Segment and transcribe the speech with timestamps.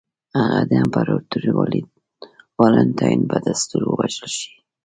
[0.39, 1.43] هغه د امپراتور
[2.59, 4.51] والنټینیان په دستور ووژل شي.